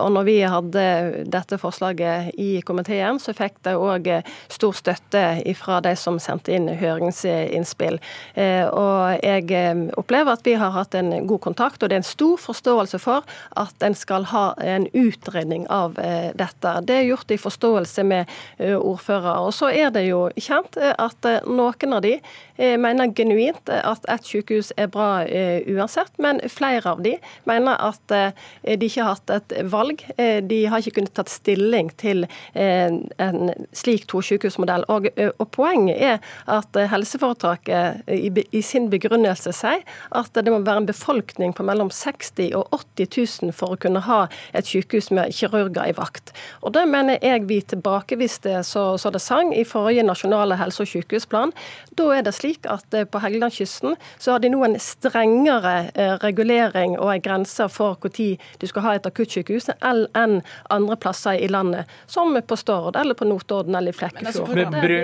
Og 0.00 0.08
når 0.12 0.24
vi 0.26 0.36
hadde 0.40 0.84
dette 1.30 1.58
forslaget 1.60 2.34
i 2.38 2.60
komiteen, 2.66 3.20
så 3.22 3.32
fikk 3.36 3.58
det 3.66 3.74
òg 3.78 4.08
stor 4.52 4.76
støtte 4.76 5.22
fra 5.58 5.78
de 5.84 5.94
som 5.98 6.18
sendte 6.22 6.54
inn 6.54 6.68
høringsinnspill. 6.80 7.98
Og 8.38 9.24
jeg 9.24 9.92
opplever 10.00 10.34
at 10.34 10.46
vi 10.46 10.56
har 10.60 10.74
hatt 10.74 10.96
en 10.98 11.26
god 11.28 11.42
kontakt, 11.44 11.82
og 11.82 11.90
det 11.90 11.98
er 11.98 12.02
en 12.02 12.08
stor 12.08 12.36
forståelse 12.42 13.00
for 13.02 13.26
at 13.56 13.86
en 13.86 13.96
skal 13.98 14.28
ha 14.32 14.52
en 14.62 14.88
utredning 14.92 15.66
av 15.70 15.98
dette. 16.38 16.74
Det 16.88 17.00
er 17.00 17.08
gjort 17.10 17.34
i 17.34 17.40
forståelse 17.40 18.06
med 18.08 18.36
ordførere 18.58 19.37
og 19.40 19.54
så 19.54 19.70
er 19.72 19.92
det 19.94 20.04
jo 20.08 20.26
kjent 20.40 20.78
eh, 20.80 20.94
at 20.98 21.28
eh, 21.28 21.44
noen 21.48 21.96
av 21.96 22.02
de 22.04 22.14
eh, 22.16 22.76
mener 22.80 23.12
genuint 23.16 23.70
at 23.70 24.06
ett 24.10 24.26
sykehus 24.26 24.72
er 24.76 24.90
bra 24.92 25.24
uansett, 25.28 26.12
men 26.22 26.40
flere 26.50 26.92
av 26.92 27.02
de 27.04 27.14
mener 27.48 27.78
at 27.82 28.00
de 28.08 28.86
ikke 28.86 29.02
har 29.04 29.16
hatt 29.16 29.32
et 29.32 29.54
valg. 29.70 30.02
De 30.18 30.58
har 30.70 30.80
ikke 30.80 30.98
kunnet 30.98 31.14
tatt 31.16 31.30
stilling 31.30 31.90
til 32.00 32.24
en 32.54 33.40
slik 33.76 34.06
tosykehusmodell. 34.10 34.84
Og, 34.92 35.08
og 35.28 35.46
poenget 35.54 36.02
er 36.10 36.18
at 36.50 36.78
helseforetaket 36.92 38.08
i, 38.12 38.62
sin 38.64 38.88
begrunnelse 38.92 39.52
sier 39.56 39.84
at 40.16 40.34
det 40.34 40.52
må 40.52 40.60
være 40.66 40.84
en 40.84 40.90
befolkning 40.90 41.54
på 41.56 41.66
mellom 41.66 41.92
60 41.94 42.52
og 42.58 42.74
80 42.74 43.10
000 43.48 43.56
for 43.56 43.74
å 43.74 43.80
kunne 43.80 44.02
ha 44.06 44.20
et 44.56 44.68
sykehus 44.68 45.10
med 45.14 45.34
kirurger 45.34 45.92
i 45.92 45.96
vakt. 45.98 46.34
Og 46.62 46.74
det 46.76 46.86
mener 46.90 47.20
jeg 47.22 47.46
vi 47.50 47.60
tilbakeviste 47.74 48.62
så, 48.66 48.90
så 49.00 49.12
det 49.14 49.22
sang 49.28 49.52
i 49.56 49.64
forrige 49.68 50.04
nasjonale 50.06 50.58
helse- 50.58 50.84
og 50.84 50.90
sykehusplan. 50.90 51.52
Da 51.98 52.08
er 52.16 52.24
det 52.26 52.34
slik 52.36 52.66
at 52.70 52.96
eh, 52.96 53.06
på 53.08 53.20
Helgelandskysten 53.22 53.96
så 54.18 54.34
har 54.34 54.42
de 54.44 54.52
nå 54.52 54.62
en 54.66 54.78
strengere 54.82 55.76
eh, 55.94 56.16
regulering 56.24 56.96
og 56.98 57.12
en 57.14 57.24
grense 57.24 57.68
for 57.72 57.98
når 57.98 58.38
du 58.60 58.66
skal 58.68 58.84
ha 58.84 58.94
et 58.96 59.06
akuttsykehus 59.08 59.70
enn 59.82 60.40
andre 60.70 60.96
plasser 61.00 61.38
i 61.40 61.48
landet, 61.50 61.88
som 62.06 62.36
på 62.40 62.56
Stord 62.56 62.96
eller 62.96 63.16
på 63.18 63.26
Notodden 63.28 63.74
eller 63.74 63.94
i 63.94 63.96
Flekkefjord. 63.96 64.54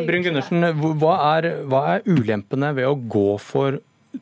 Brun 0.08 0.26
Gundersen, 0.26 0.68
hva 1.00 1.14
er, 1.36 1.50
hva 1.68 1.84
er 1.94 2.06
ulempene 2.06 2.74
ved 2.76 2.88
å 2.88 2.94
gå 2.96 3.28
for 3.42 3.80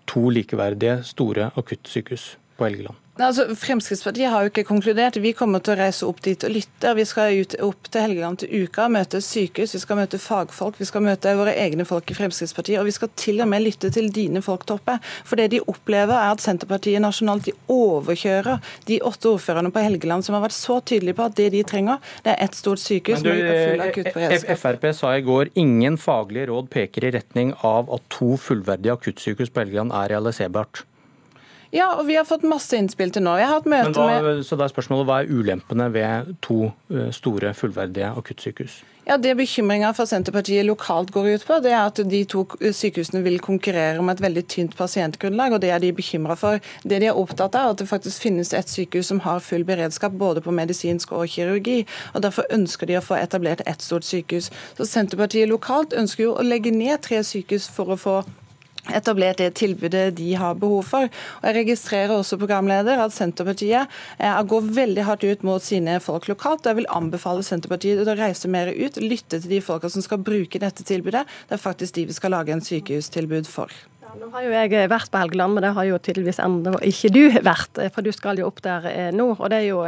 to 0.08 0.28
likeverdige 0.32 1.02
store 1.06 1.50
akuttsykehus 1.58 2.32
på 2.56 2.68
Helgeland? 2.68 2.98
Altså, 3.20 3.44
Fremskrittspartiet 3.60 4.30
har 4.32 4.40
jo 4.40 4.48
ikke 4.48 4.64
konkludert. 4.64 5.18
Vi 5.20 5.34
kommer 5.36 5.60
til 5.60 5.74
å 5.74 5.82
reise 5.82 6.06
opp 6.08 6.22
dit 6.24 6.44
og 6.46 6.54
lytte. 6.54 6.94
Vi 6.96 7.04
skal 7.04 7.42
ut, 7.42 7.54
opp 7.60 7.90
til 7.92 8.06
Helgeland 8.06 8.40
til 8.40 8.64
uka, 8.64 8.86
møte 8.88 9.20
sykehus, 9.20 9.74
vi 9.76 9.80
skal 9.82 9.98
møte 9.98 10.16
fagfolk, 10.16 10.78
vi 10.80 10.86
skal 10.88 11.04
møte 11.04 11.34
våre 11.36 11.52
egne 11.60 11.84
folk 11.84 12.08
i 12.08 12.16
Fremskrittspartiet. 12.16 12.80
Og 12.80 12.88
vi 12.88 12.94
skal 12.96 13.10
til 13.20 13.42
og 13.44 13.50
med 13.52 13.66
lytte 13.66 13.90
til 13.92 14.08
dine 14.16 14.40
folk, 14.42 14.64
Toppe. 14.64 14.96
For 15.28 15.36
det 15.36 15.50
de 15.52 15.60
opplever, 15.60 16.14
er 16.16 16.32
at 16.32 16.40
Senterpartiet 16.40 17.04
nasjonalt 17.04 17.50
de 17.50 17.54
overkjører 17.72 18.62
de 18.88 18.98
åtte 19.04 19.28
ordførerne 19.28 19.72
på 19.74 19.82
Helgeland 19.84 20.24
som 20.24 20.38
har 20.38 20.46
vært 20.46 20.56
så 20.56 20.78
tydelige 20.80 21.18
på 21.18 21.26
at 21.28 21.36
det 21.36 21.50
de 21.52 21.60
trenger, 21.68 22.00
det 22.24 22.32
er 22.32 22.46
ett 22.46 22.56
stort 22.56 22.80
sykehus 22.80 23.26
du, 23.26 23.28
med 23.28 23.50
full 23.52 23.84
akuttberedskap. 23.90 24.62
Frp 24.62 24.88
sa 24.96 25.12
i 25.18 25.26
går 25.26 25.52
ingen 25.60 26.00
faglige 26.00 26.48
råd 26.48 26.72
peker 26.72 27.10
i 27.10 27.12
retning 27.18 27.52
av 27.60 27.92
at 27.92 28.08
to 28.14 28.38
fullverdige 28.40 28.96
akuttsykehus 28.96 29.52
på 29.52 29.66
Helgeland 29.66 29.92
er 30.00 30.14
realiserbart. 30.14 30.86
Ja, 31.72 31.94
og 31.96 32.04
vi 32.06 32.18
har 32.18 32.26
fått 32.28 32.44
masse 32.44 32.76
innspill 32.76 33.12
til 33.14 33.24
nå. 33.24 33.32
Jeg 33.40 33.48
har 33.48 33.62
hatt 33.62 33.68
møte 33.70 33.96
hva, 33.96 34.20
med 34.20 34.44
Så 34.44 34.58
da 34.60 34.66
er 34.66 34.72
spørsmålet 34.74 35.08
hva 35.08 35.20
er 35.22 35.30
ulempene 35.32 35.88
ved 35.94 36.34
to 36.44 36.66
eh, 36.92 37.08
store, 37.16 37.54
fullverdige 37.56 38.10
akuttsykehus? 38.12 38.82
Ja, 39.06 39.16
Det 39.16 39.32
bekymringa 39.34 39.88
fra 39.96 40.04
Senterpartiet 40.06 40.62
lokalt 40.66 41.10
går 41.10 41.24
ut 41.32 41.46
på, 41.46 41.56
det 41.64 41.72
er 41.72 41.88
at 41.88 41.98
de 42.06 42.20
to 42.28 42.44
sykehusene 42.60 43.22
vil 43.24 43.40
konkurrere 43.42 43.98
om 43.98 44.12
et 44.12 44.20
veldig 44.22 44.44
tynt 44.46 44.76
pasientgrunnlag, 44.78 45.56
og 45.56 45.64
det 45.64 45.72
er 45.74 45.80
de 45.82 45.90
bekymra 45.96 46.36
for. 46.38 46.60
Det 46.84 47.00
de 47.02 47.08
er 47.10 47.18
opptatt 47.18 47.56
av, 47.58 47.72
er 47.72 47.74
at 47.74 47.82
det 47.82 47.88
faktisk 47.90 48.28
finnes 48.28 48.52
et 48.54 48.70
sykehus 48.70 49.10
som 49.10 49.24
har 49.24 49.42
full 49.42 49.64
beredskap 49.66 50.14
både 50.20 50.44
på 50.44 50.54
medisinsk 50.54 51.16
og 51.16 51.26
kirurgi. 51.26 51.80
og 52.14 52.22
Derfor 52.22 52.46
ønsker 52.54 52.86
de 52.86 53.00
å 53.00 53.02
få 53.02 53.18
etablert 53.18 53.64
ett 53.66 53.82
stort 53.82 54.06
sykehus. 54.06 54.52
Så 54.78 54.86
Senterpartiet 54.86 55.50
lokalt 55.50 55.98
ønsker 55.98 56.28
jo 56.28 56.36
å 56.36 56.46
legge 56.46 56.70
ned 56.70 57.02
tre 57.02 57.24
sykehus 57.26 57.66
for 57.74 57.90
å 57.90 57.98
få 57.98 58.20
etablert 58.90 59.38
det 59.38 59.52
tilbudet 59.60 60.16
de 60.18 60.32
har 60.38 60.58
behov 60.58 60.82
for. 60.88 61.06
Og 61.40 61.46
Jeg 61.46 61.58
registrerer 61.60 62.14
også 62.16 62.38
programleder 62.40 63.02
at 63.02 63.14
Senterpartiet 63.14 63.86
eh, 64.18 64.42
går 64.42 64.72
veldig 64.74 65.06
hardt 65.06 65.24
ut 65.24 65.46
mot 65.46 65.62
sine 65.62 65.98
folk 66.00 66.28
lokalt. 66.28 66.66
og 66.66 66.72
Jeg 66.72 66.80
vil 66.82 66.90
anbefale 66.90 67.46
Senterpartiet 67.46 68.02
å 68.02 68.18
reise 68.18 68.50
mer 68.50 68.72
ut, 68.72 68.98
lytte 68.98 69.38
til 69.38 69.50
de 69.56 69.62
folka 69.62 69.90
som 69.92 70.02
skal 70.02 70.22
bruke 70.22 70.58
dette 70.62 70.86
tilbudet. 70.86 71.26
Det 71.48 71.58
er 71.58 71.66
faktisk 71.68 71.94
de 71.94 72.08
vi 72.10 72.18
skal 72.18 72.34
lage 72.34 72.54
en 72.54 72.64
sykehustilbud 72.64 73.46
for. 73.50 73.70
Nå 74.12 74.26
har 74.28 74.42
jo 74.44 74.50
jeg 74.52 74.88
vært 74.92 75.08
på 75.08 75.20
Helgeland, 75.22 75.54
men 75.56 75.64
det 75.64 75.70
har 75.72 75.86
jo 75.88 75.96
tydeligvis 75.96 76.38
enda 76.44 76.74
ikke 76.84 77.08
du 77.14 77.20
vært. 77.46 77.78
For 77.94 78.04
du 78.04 78.10
skal 78.12 78.36
jo 78.40 78.48
opp 78.50 78.58
der 78.64 78.84
eh, 78.90 79.08
nå. 79.14 79.30
Og 79.38 79.48
det 79.48 79.62
er 79.62 79.68
jo 79.70 79.78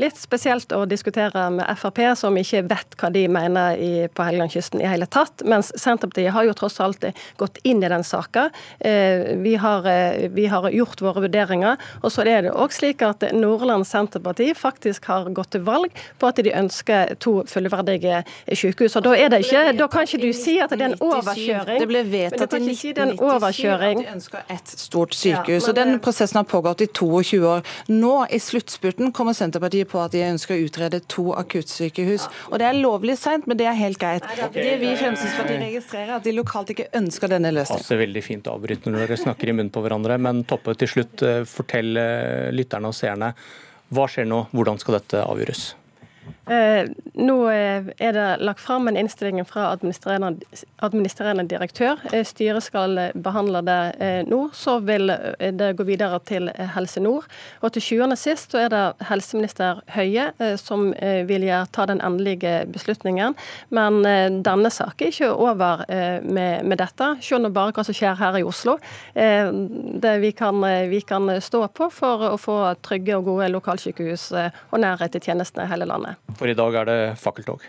litt 0.00 0.18
spesielt 0.18 0.72
å 0.74 0.80
diskutere 0.90 1.44
med 1.54 1.78
Frp, 1.78 2.00
som 2.18 2.34
ikke 2.40 2.64
vet 2.72 2.96
hva 2.98 3.10
de 3.14 3.22
mener 3.30 3.78
i, 3.78 3.90
på 4.10 4.26
Helgelandskysten 4.26 4.82
i 4.82 4.88
hele 4.90 5.06
tatt. 5.06 5.44
Mens 5.46 5.70
Senterpartiet 5.78 6.34
har 6.34 6.48
jo 6.48 6.56
tross 6.58 6.80
alt 6.82 7.06
gått 7.38 7.60
inn 7.62 7.84
i 7.84 7.90
den 7.92 8.02
saka. 8.06 8.48
Eh, 8.80 9.36
vi 9.44 9.54
har, 9.62 9.86
eh, 9.86 10.26
vi 10.34 10.48
har 10.50 10.66
gjort 10.74 11.04
våre 11.04 11.22
vurderinger. 11.28 11.78
Og 12.02 12.10
så 12.10 12.26
er 12.26 12.48
det 12.48 12.56
òg 12.58 12.74
slik 12.74 13.06
at 13.06 13.28
Nordland 13.30 13.86
Senterparti 13.86 14.50
faktisk 14.58 15.06
har 15.12 15.30
gått 15.30 15.54
til 15.54 15.62
valg 15.68 15.94
på 16.18 16.32
at 16.32 16.42
de 16.42 16.50
ønsker 16.50 17.14
to 17.22 17.44
fullverdige 17.46 18.24
sykehus. 18.50 18.98
Og 18.98 19.06
da 19.06 19.14
er 19.14 19.30
det 19.30 19.44
ikke, 19.46 19.64
da 19.78 19.90
kan 19.92 20.10
ikke 20.10 20.24
du 20.26 20.32
si 20.34 20.58
at 20.58 20.74
det 20.74 20.82
er 20.82 20.96
en 20.96 21.00
overkjøring. 21.12 21.78
Det 21.78 21.90
ble 21.94 22.04
vedtatt 22.10 22.58
i 22.58 22.64
1997 22.66 23.67
overkjøring. 23.68 24.02
De 24.02 24.12
ønsker 24.12 24.52
ett 24.52 24.72
stort 24.80 25.14
sykehus. 25.16 25.64
Ja, 25.66 25.70
og 25.70 25.76
Den 25.78 26.00
prosessen 26.04 26.40
har 26.40 26.46
pågått 26.48 26.82
i 26.84 26.88
22 26.88 27.40
år. 27.46 27.64
Nå 27.88 28.14
i 28.30 28.40
sluttspurten 28.42 29.12
kommer 29.16 29.36
Senterpartiet 29.36 29.90
på 29.90 30.00
at 30.02 30.14
de 30.16 30.24
ønsker 30.26 30.56
å 30.56 30.66
utrede 30.66 31.00
to 31.08 31.30
akuttsykehus. 31.38 32.26
Ja. 32.26 32.34
Og 32.52 32.58
Det 32.58 32.68
er 32.68 32.80
lovlig 32.80 33.18
seint, 33.20 33.46
men 33.46 33.60
det 33.60 33.68
er 33.70 33.78
helt 33.78 33.98
greit. 33.98 34.24
Okay. 34.24 34.50
Det 34.54 34.76
vi 34.82 34.92
i 34.92 34.98
Fremskrittspartiet 34.98 35.64
registrerer, 35.66 36.14
at 36.16 36.24
de 36.24 36.34
lokalt 36.36 36.74
ikke 36.74 36.88
ønsker 36.98 37.28
denne 37.28 37.52
løsningen. 37.54 37.84
Passer 37.84 38.02
veldig 38.02 38.24
fint 38.24 38.48
å 38.48 38.56
avbryte 38.58 38.90
når 38.90 39.06
dere 39.06 39.20
snakker 39.20 39.52
i 39.52 39.56
munnen 39.56 39.72
på 39.74 39.84
hverandre. 39.84 40.18
Men 40.18 40.44
Toppe, 40.48 40.74
til 40.78 40.88
slutt, 40.88 41.22
eh, 41.22 41.42
fortell 41.48 41.96
eh, 41.96 42.48
lytterne 42.54 42.90
og 42.90 42.96
seerne. 42.96 43.34
Hva 43.94 44.08
skjer 44.10 44.26
nå? 44.28 44.46
Hvordan 44.52 44.80
skal 44.80 44.98
dette 44.98 45.22
avgjøres? 45.24 45.70
Eh, 46.50 46.88
nå 47.12 47.36
eh, 47.50 47.88
er 48.00 48.12
det 48.16 48.26
lagt 48.40 48.60
fram 48.60 48.88
en 48.88 48.96
innstilling 48.96 49.44
fra 49.44 49.66
administrerende, 49.74 50.40
administrerende 50.76 51.44
direktør. 51.48 52.00
Eh, 52.12 52.24
styret 52.24 52.64
skal 52.64 52.96
behandle 53.14 53.60
det 53.66 53.78
nå. 54.28 54.40
Så 54.56 54.78
vil 54.86 55.12
det 55.38 55.72
gå 55.76 55.84
videre 55.88 56.20
til 56.24 56.48
Helse 56.74 57.02
Nord. 57.04 57.28
Og 57.60 57.72
til 57.74 57.84
sjuende 57.84 58.16
og 58.16 58.20
sist 58.20 58.54
er 58.56 58.70
det 58.72 58.84
helseminister 59.10 59.82
Høie 59.92 60.30
som 60.60 60.88
vil 61.28 61.44
ta 61.74 61.84
den 61.88 62.00
endelige 62.04 62.64
beslutningen. 62.72 63.36
Men 63.74 64.00
denne 64.44 64.70
saken 64.72 65.08
er 65.08 65.12
ikke 65.12 65.30
over 65.32 65.84
med, 66.24 66.64
med 66.64 66.80
dette. 66.80 67.10
Se 67.24 67.38
nå 67.38 67.50
bare 67.54 67.74
hva 67.76 67.84
som 67.86 67.96
skjer 67.96 68.16
her 68.18 68.38
i 68.40 68.44
Oslo. 68.46 68.78
Det 69.14 70.14
vi 70.22 70.32
kan, 70.36 70.64
vi 70.90 71.02
kan 71.06 71.30
stå 71.42 71.64
på 71.74 71.90
for 71.94 72.28
å 72.32 72.36
få 72.40 72.58
trygge 72.86 73.18
og 73.18 73.28
gode 73.32 73.50
lokalsykehus 73.52 74.30
og 74.38 74.80
nærhet 74.82 75.14
til 75.16 75.28
tjenestene 75.30 75.66
i 75.66 75.72
hele 75.72 75.88
landet. 75.88 76.18
For 76.38 76.50
i 76.50 76.56
dag 76.58 76.76
er 76.78 76.88
det 76.88 77.00
fakkeltog. 77.18 77.66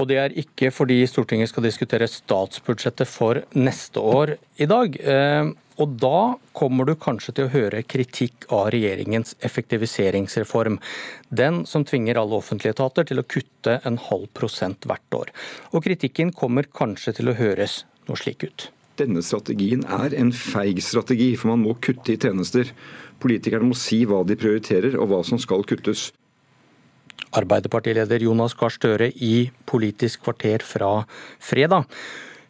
Og 0.00 0.08
det 0.08 0.16
er 0.16 0.36
ikke 0.40 0.70
fordi 0.72 1.02
Stortinget 1.04 1.50
skal 1.50 1.66
diskutere 1.66 2.08
statsbudsjettet 2.08 3.08
for 3.08 3.42
neste 3.52 4.00
år 4.00 4.32
i 4.56 4.68
dag. 4.70 4.96
Eh, 4.96 5.50
og 5.80 5.94
da 6.00 6.38
kommer 6.56 6.88
du 6.88 6.94
kanskje 6.96 7.34
til 7.36 7.48
å 7.48 7.52
høre 7.52 7.84
kritikk 7.84 8.48
av 8.48 8.70
regjeringens 8.72 9.36
effektiviseringsreform. 9.44 10.80
Den 11.28 11.64
som 11.68 11.84
tvinger 11.84 12.20
alle 12.20 12.40
offentlige 12.40 12.76
etater 12.76 13.08
til 13.08 13.20
å 13.20 13.28
kutte 13.28 13.78
en 13.84 14.00
halv 14.08 14.28
prosent 14.36 14.88
hvert 14.88 15.20
år. 15.20 15.32
Og 15.72 15.84
kritikken 15.84 16.32
kommer 16.32 16.68
kanskje 16.68 17.18
til 17.20 17.32
å 17.32 17.36
høres 17.36 17.82
noe 18.08 18.20
slik 18.20 18.48
ut 18.48 18.70
denne 19.00 19.22
strategien 19.24 19.82
er 19.88 20.14
en 20.18 20.32
feig 20.36 20.80
strategi, 20.84 21.32
for 21.40 21.54
man 21.54 21.64
må 21.64 21.76
kutte 21.82 22.14
i 22.14 22.20
tjenester. 22.20 22.70
Politikerne 23.20 23.68
må 23.68 23.76
si 23.78 24.02
hva 24.08 24.22
de 24.26 24.36
prioriterer 24.38 24.96
og 25.00 25.10
hva 25.10 25.20
som 25.26 25.40
skal 25.40 25.64
kuttes. 25.68 26.10
Arbeiderpartileder 27.36 28.24
Jonas 28.24 28.56
Gahr 28.58 28.74
Støre 28.74 29.10
i 29.14 29.50
Politisk 29.70 30.24
kvarter 30.26 30.64
fra 30.66 31.04
fredag. 31.38 31.86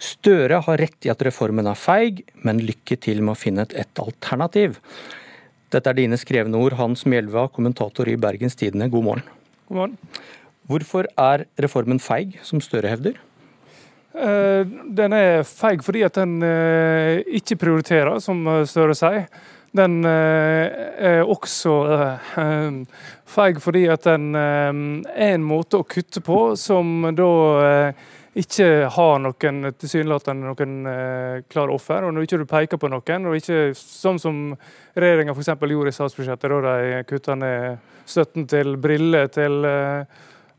Støre 0.00 0.62
har 0.64 0.80
rett 0.80 1.04
i 1.04 1.10
at 1.12 1.22
reformen 1.26 1.68
er 1.68 1.76
feig, 1.76 2.22
men 2.40 2.62
lykke 2.64 2.96
til 2.96 3.20
med 3.20 3.34
å 3.34 3.40
finne 3.40 3.66
et, 3.68 4.00
alternativ. 4.00 4.78
Dette 5.70 5.92
er 5.92 5.98
dine 5.98 6.16
skrevne 6.18 6.58
ord, 6.58 6.78
Hans 6.80 7.04
Mjelva, 7.04 7.44
kommentator 7.52 8.08
i 8.08 8.16
Bergens 8.18 8.56
Tidende. 8.56 8.88
God 8.90 9.06
morgen. 9.06 9.26
God 9.68 9.82
morgen. 9.82 9.98
Hvorfor 10.70 11.10
er 11.20 11.44
reformen 11.60 12.00
feig, 12.00 12.38
som 12.46 12.62
Støre 12.64 12.88
hevder? 12.88 13.20
Eh, 14.14 14.66
den 14.90 15.14
er 15.14 15.44
feig 15.46 15.84
fordi 15.86 16.02
at 16.02 16.18
den 16.18 16.40
eh, 16.42 17.20
ikke 17.38 17.60
prioriterer, 17.60 18.18
som 18.22 18.42
Støre 18.66 18.96
sier. 18.98 19.26
Den 19.76 20.00
eh, 20.02 20.66
er 21.12 21.20
også 21.22 21.74
feig 23.36 23.60
fordi 23.62 23.84
at 23.92 24.08
den 24.08 24.32
er 24.34 25.36
en 25.36 25.44
måte 25.46 25.78
å 25.78 25.86
kutte 25.86 26.22
på 26.26 26.56
som 26.58 27.06
da 27.14 27.34
ikke 28.40 28.66
har 28.94 29.16
noen 29.22 29.72
tilsynelatende 29.78 30.50
noen 30.50 31.44
klar 31.50 31.70
offer. 31.70 32.06
og 32.06 32.14
Når 32.14 32.26
ikke 32.26 32.40
du 32.42 32.46
peker 32.50 32.78
på 32.82 32.90
noen, 32.90 33.26
og 33.26 33.38
ikke 33.38 33.72
sånn 33.78 34.18
som 34.22 34.42
regjeringa 34.94 35.34
gjorde 35.34 35.90
i 35.90 35.94
statsbudsjettet, 35.94 36.50
da 36.50 36.60
de 36.66 37.00
kutta 37.10 37.34
ned 37.38 37.78
støtten 38.10 38.46
til 38.50 38.76
briller 38.78 39.30
til 39.34 39.66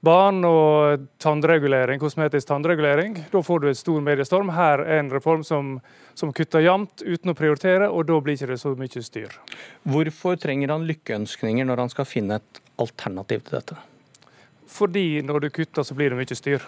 barn 0.01 0.41
og 0.47 1.05
tannregulering, 1.21 1.99
kosmetisk 2.01 2.49
tannregulering. 2.49 3.15
Da 3.31 3.41
får 3.45 3.61
du 3.61 3.67
et 3.69 3.79
stor 3.79 4.01
mediestorm. 4.03 4.49
Her 4.55 4.81
er 4.81 5.03
en 5.03 5.11
reform 5.13 5.43
som, 5.45 5.75
som 6.17 6.33
kutter 6.33 6.65
jevnt 6.65 7.03
uten 7.05 7.33
å 7.33 7.37
prioritere, 7.37 7.89
og 7.89 8.07
da 8.09 8.17
blir 8.17 8.39
det 8.39 8.49
ikke 8.49 8.61
så 8.63 8.73
mye 8.79 9.05
styr. 9.05 9.37
Hvorfor 9.85 10.41
trenger 10.41 10.73
han 10.73 10.87
lykkeønskninger 10.89 11.69
når 11.69 11.85
han 11.85 11.93
skal 11.93 12.09
finne 12.09 12.41
et 12.41 12.61
alternativ 12.81 13.45
til 13.45 13.59
dette? 13.59 13.77
Fordi 14.71 15.21
når 15.27 15.45
du 15.45 15.51
kutter, 15.53 15.85
så 15.85 15.97
blir 15.97 16.13
det 16.13 16.21
mye 16.21 16.39
styr. 16.39 16.65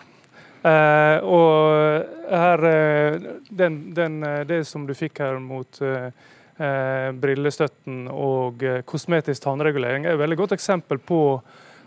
Eh, 0.63 1.18
og 1.28 2.30
her, 2.30 2.63
eh, 2.70 3.18
den, 3.50 3.82
den, 3.98 4.22
eh, 4.24 4.44
det 4.48 4.62
som 4.70 4.86
du 4.88 4.94
fikk 4.96 5.20
her 5.25 5.42
mot 5.44 5.82
eh, 5.82 6.08
eh 6.54 7.10
brillestøtten 7.18 8.06
og 8.13 8.62
kosmetisk 8.86 9.44
tannregulering, 9.44 10.06
er 10.06 10.13
et 10.13 10.22
veldig 10.22 10.38
godt 10.38 10.54
eksempel 10.56 11.02
på 11.02 11.42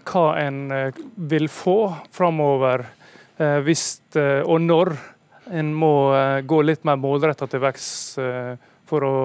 hva 0.07 0.27
en 0.41 0.71
eh, 0.73 1.03
vil 1.17 1.49
få 1.53 1.79
framover 2.15 2.87
eh, 3.39 3.59
hvis 3.67 3.87
eh, 4.19 4.43
og 4.45 4.63
når 4.65 4.95
en 5.57 5.73
må 5.79 5.95
gå 6.43 6.57
litt 6.67 6.83
mer 6.83 6.97
målretta 6.99 7.47
til 7.47 7.61
vekst 7.63 8.17
for 8.91 9.05
å, 9.07 9.19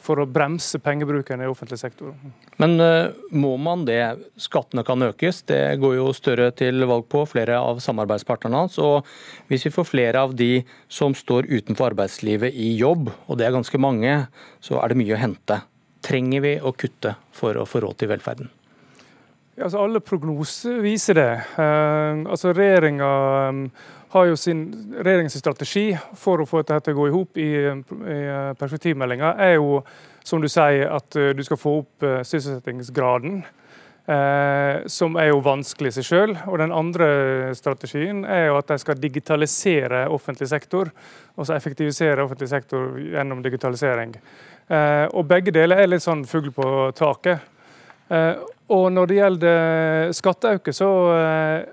for 0.00 0.22
å 0.22 0.24
bremse 0.24 0.78
pengebruken 0.80 1.42
i 1.44 1.48
offentlig 1.50 1.76
sektor. 1.82 2.14
Men 2.56 2.80
må 3.28 3.50
man 3.60 3.82
det? 3.84 3.98
Skattene 4.40 4.80
kan 4.88 5.04
økes, 5.04 5.42
det 5.52 5.58
går 5.82 5.98
jo 5.98 6.06
Støre 6.16 6.46
til 6.56 6.80
valg 6.88 7.04
på, 7.12 7.26
flere 7.28 7.58
av 7.60 7.82
samarbeidspartnerne 7.84 8.62
hans. 8.62 8.78
Og 8.80 9.04
hvis 9.52 9.66
vi 9.68 9.74
får 9.74 9.90
flere 9.90 10.22
av 10.24 10.32
de 10.38 10.62
som 10.88 11.12
står 11.12 11.50
utenfor 11.52 11.90
arbeidslivet 11.90 12.56
i 12.56 12.70
jobb, 12.80 13.12
og 13.26 13.36
det 13.36 13.50
er 13.50 13.58
ganske 13.58 13.82
mange, 13.84 14.14
så 14.64 14.80
er 14.80 14.94
det 14.94 15.00
mye 15.02 15.18
å 15.18 15.20
hente. 15.20 15.60
Trenger 16.08 16.46
vi 16.46 16.54
å 16.56 16.72
kutte 16.72 17.18
for 17.36 17.60
å 17.60 17.68
få 17.68 17.84
råd 17.84 18.00
til 18.00 18.14
velferden? 18.14 18.48
Altså 19.58 19.80
alle 19.82 20.00
prognoser 20.00 20.78
viser 20.84 21.18
det. 21.18 21.30
Uh, 21.58 22.22
altså 22.30 22.54
Regjeringa 22.54 23.08
um, 23.50 23.64
har 24.14 24.26
jo 24.26 24.36
sin 24.38 24.62
regjeringens 24.96 25.38
strategi 25.38 25.90
for 26.18 26.42
å 26.42 26.46
få 26.48 26.62
dette 26.62 26.80
til 26.86 26.96
å 26.96 26.98
gå 26.98 27.08
i 27.08 27.12
hop 27.14 27.38
i, 27.38 27.50
i 27.62 28.16
eh, 28.26 28.48
perspektivmeldinga, 28.58 29.36
er 29.38 29.52
jo 29.54 29.76
som 30.26 30.42
du 30.42 30.48
sier, 30.50 30.88
at 30.90 31.14
uh, 31.14 31.28
du 31.30 31.44
skal 31.46 31.60
få 31.60 31.76
opp 31.84 32.06
uh, 32.06 32.20
sysselsettingsgraden. 32.26 33.42
som 34.90 35.14
er 35.20 35.28
jo 35.28 35.42
vanskelig 35.44 35.92
i 35.92 35.94
seg 35.94 36.06
sjøl. 36.08 36.32
Og 36.50 36.56
den 36.58 36.72
andre 36.74 37.06
strategien 37.54 38.24
er 38.24 38.48
jo 38.48 38.56
at 38.58 38.66
de 38.72 38.78
skal 38.80 38.98
digitalisere 38.98 40.00
offentlig 40.10 40.48
sektor. 40.50 40.88
Altså 41.36 41.54
effektivisere 41.54 42.24
offentlig 42.24 42.48
sektor 42.50 42.96
gjennom 42.98 43.42
digitalisering. 43.44 44.16
og 45.12 45.28
begge 45.28 45.52
deler 45.54 45.78
er 45.78 45.86
litt 45.86 46.02
sånn 46.02 46.24
fugl 46.26 46.50
på 46.50 46.66
taket. 46.96 47.38
Og 48.70 48.86
når 48.94 49.10
det 49.10 49.18
gjelder 49.18 50.12
skatteauke, 50.14 50.72
så 50.74 50.88
eh, 51.16 51.70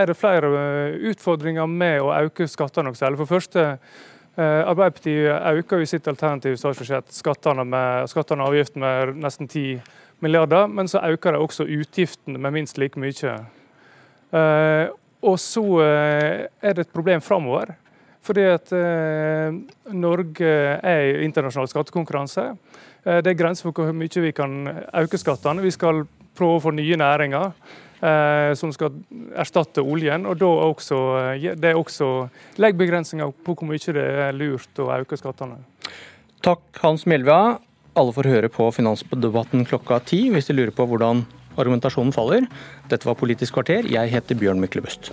er 0.00 0.08
det 0.08 0.16
flere 0.16 0.52
eh, 0.56 0.94
utfordringer 1.12 1.68
med 1.68 2.00
å 2.00 2.12
øke 2.22 2.46
skattene 2.48 2.94
særlig. 2.96 3.20
For 3.20 3.34
første, 3.34 3.64
eh, 4.38 4.60
Arbeiderpartiet 4.64 5.50
øker 5.60 5.82
i 5.82 5.88
sitt 5.90 6.08
alternative 6.08 6.56
statsbudsjett 6.60 7.12
skattene, 7.12 7.66
med, 7.68 8.08
skattene 8.08 8.46
og 8.46 8.54
avgiftene 8.54 8.94
med 9.10 9.20
nesten 9.26 9.50
10 9.50 9.82
milliarder, 10.24 10.70
men 10.72 10.88
så 10.88 11.02
øker 11.04 11.36
de 11.36 11.44
også 11.44 11.68
utgiftene 11.68 12.40
med 12.40 12.56
minst 12.56 12.80
like 12.80 13.00
mye. 13.00 13.36
Og 15.22 15.34
så 15.38 15.64
er 15.82 16.72
det 16.72 16.86
et 16.86 16.94
problem 16.94 17.20
framover. 17.20 17.74
Fordi 18.22 18.44
at 18.46 18.70
Norge 19.90 20.52
er 20.78 21.02
i 21.02 21.24
internasjonal 21.26 21.68
skattekonkurranse. 21.68 22.44
Det 23.02 23.26
er 23.32 23.36
grenser 23.36 23.66
for 23.66 23.74
hvor 23.82 23.98
mye 23.98 24.22
vi 24.22 24.30
kan 24.30 24.70
øke 24.94 25.18
skattene. 25.18 25.66
Vi 25.66 25.74
skal 25.74 26.04
prøve 26.36 26.58
å 26.58 26.62
få 26.62 26.74
nye 26.74 26.96
næringer. 26.96 27.52
eh, 28.02 28.54
som 28.58 28.72
skal 28.74 28.90
erstatte 29.38 29.82
oljen. 29.82 30.26
og 30.26 30.38
da 30.38 30.46
også, 30.46 30.98
eh, 31.34 31.54
Det 31.54 31.70
er 31.70 31.74
også 31.74 32.28
legg 32.58 32.76
begrensninger 32.76 33.32
på 33.44 33.54
hvor 33.54 33.68
mye 33.68 33.78
det 33.78 33.96
er 33.96 34.32
lurt 34.32 34.74
å 34.78 34.90
øke 34.90 35.16
skattene. 35.16 35.58
Takk 36.42 36.60
Hans 36.82 37.04
Melvea. 37.06 37.58
Alle 37.94 38.12
får 38.12 38.24
høre 38.24 38.48
på 38.48 38.72
Finansdebatten 38.72 39.66
klokka 39.66 40.04
ti 40.04 40.30
hvis 40.30 40.46
de 40.46 40.54
lurer 40.54 40.72
på 40.72 40.86
hvordan 40.88 41.26
argumentasjonen 41.56 42.12
faller. 42.12 42.48
Dette 42.88 43.04
var 43.04 43.14
Politisk 43.14 43.54
kvarter. 43.54 43.84
Jeg 43.88 44.10
heter 44.10 44.34
Bjørn 44.34 44.60
Myklebøst. 44.60 45.12